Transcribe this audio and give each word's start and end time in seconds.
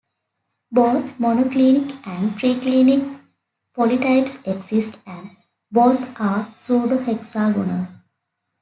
Both 0.71 1.19
monoclinic 1.19 1.91
and 2.07 2.31
triclinic 2.31 3.21
polytypes 3.77 4.39
exist 4.47 4.97
and 5.05 5.29
both 5.71 6.19
are 6.19 6.45
pseudohexagonal. 6.47 7.85